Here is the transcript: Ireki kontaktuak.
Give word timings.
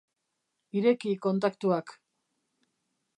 Ireki 0.79 1.11
kontaktuak. 1.25 1.87